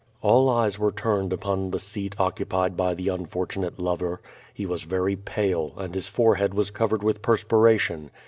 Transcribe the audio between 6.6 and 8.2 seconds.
covered with perspiration.